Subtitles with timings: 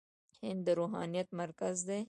[0.41, 1.99] هند د روحانيت مرکز دی.